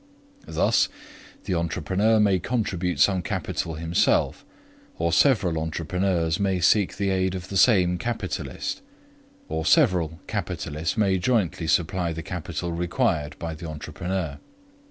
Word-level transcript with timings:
Thus, 0.47 0.89
the 1.43 1.53
entrepreneur 1.53 2.19
may 2.19 2.39
contribute 2.39 2.99
some 2.99 3.21
capital 3.21 3.75
himself, 3.75 4.43
or 4.97 5.13
several 5.13 5.59
entrepreneurs 5.61 6.39
may 6.39 6.59
seek 6.59 6.97
the 6.97 7.11
aid 7.11 7.35
of 7.35 7.49
the 7.49 7.55
same 7.55 7.99
capitalist, 7.99 8.81
or 9.47 9.63
several 9.63 10.19
capitalists 10.25 10.97
may 10.97 11.19
jointly 11.19 11.67
supply 11.67 12.13
the 12.13 12.23
capital 12.23 12.71
required 12.71 13.37
by 13.37 13.53
the 13.53 13.67
entrepreneur. 13.69 14.39